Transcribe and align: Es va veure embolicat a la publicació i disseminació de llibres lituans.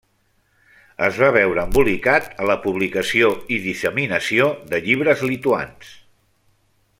Es 1.07 1.19
va 1.23 1.27
veure 1.35 1.65
embolicat 1.69 2.31
a 2.45 2.47
la 2.53 2.55
publicació 2.63 3.29
i 3.57 3.61
disseminació 3.69 4.49
de 4.73 4.81
llibres 4.89 5.23
lituans. 5.33 5.93